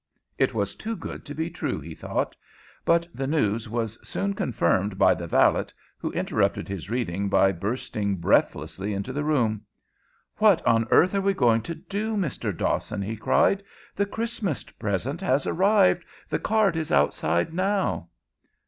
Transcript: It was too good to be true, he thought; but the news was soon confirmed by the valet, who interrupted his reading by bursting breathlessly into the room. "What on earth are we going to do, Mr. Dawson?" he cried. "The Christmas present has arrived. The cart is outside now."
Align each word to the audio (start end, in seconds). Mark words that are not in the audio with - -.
It 0.39 0.55
was 0.55 0.73
too 0.73 0.95
good 0.95 1.25
to 1.25 1.35
be 1.35 1.51
true, 1.51 1.79
he 1.79 1.93
thought; 1.93 2.35
but 2.85 3.07
the 3.13 3.27
news 3.27 3.69
was 3.69 3.99
soon 4.01 4.33
confirmed 4.33 4.97
by 4.97 5.13
the 5.13 5.27
valet, 5.27 5.67
who 5.99 6.11
interrupted 6.13 6.67
his 6.67 6.89
reading 6.89 7.29
by 7.29 7.51
bursting 7.51 8.15
breathlessly 8.15 8.95
into 8.95 9.13
the 9.13 9.23
room. 9.23 9.61
"What 10.37 10.65
on 10.65 10.87
earth 10.89 11.13
are 11.13 11.21
we 11.21 11.35
going 11.35 11.61
to 11.61 11.75
do, 11.75 12.17
Mr. 12.17 12.51
Dawson?" 12.51 13.03
he 13.03 13.15
cried. 13.15 13.61
"The 13.95 14.07
Christmas 14.07 14.63
present 14.63 15.21
has 15.21 15.45
arrived. 15.45 16.03
The 16.29 16.39
cart 16.39 16.75
is 16.75 16.91
outside 16.91 17.53
now." 17.53 18.09